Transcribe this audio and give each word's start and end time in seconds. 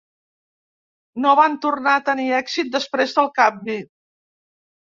No 1.25 1.33
van 1.39 1.59
tornar 1.67 1.95
a 1.99 2.03
tenir 2.09 2.27
èxit 2.39 2.75
després 2.79 3.17
del 3.19 3.33
canvi. 3.39 3.77